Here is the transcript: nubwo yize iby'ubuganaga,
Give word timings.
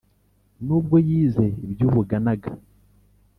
nubwo 0.65 0.95
yize 1.07 1.45
iby'ubuganaga, 1.71 2.49